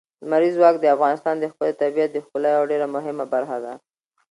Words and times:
لمریز 0.27 0.53
ځواک 0.59 0.75
د 0.79 0.85
افغانستان 0.95 1.35
د 1.39 1.43
ښکلي 1.51 1.73
طبیعت 1.81 2.09
د 2.13 2.17
ښکلا 2.25 2.49
یوه 2.51 2.69
ډېره 2.71 2.87
مهمه 2.95 3.25
برخه 3.33 3.57
ده. 3.63 3.73